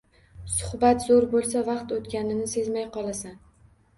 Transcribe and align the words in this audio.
Suhbat 0.53 1.03
zo`r 1.09 1.27
bo`lsa, 1.33 1.61
vaqt 1.67 1.93
o`tganini 1.97 2.49
sezmay 2.53 2.87
qolasan 2.97 3.37